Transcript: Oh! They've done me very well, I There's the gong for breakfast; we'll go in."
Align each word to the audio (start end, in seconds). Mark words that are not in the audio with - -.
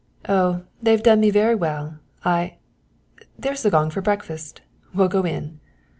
Oh! 0.27 0.63
They've 0.81 1.03
done 1.03 1.19
me 1.19 1.29
very 1.29 1.53
well, 1.53 1.99
I 2.25 2.55
There's 3.37 3.61
the 3.61 3.69
gong 3.69 3.91
for 3.91 4.01
breakfast; 4.01 4.61
we'll 4.95 5.07
go 5.09 5.23
in." 5.25 5.59